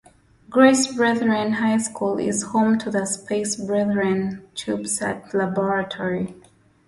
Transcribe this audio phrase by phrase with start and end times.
[0.49, 6.33] Grace Brethren High School is home to the Space Brethren Cubesat Laboratory.